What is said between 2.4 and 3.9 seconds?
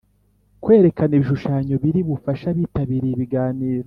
abitabiriye ibiganiro